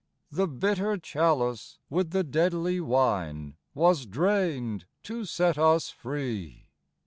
[0.31, 6.65] The bitter chalice with the deadly wine Was drained to set us free.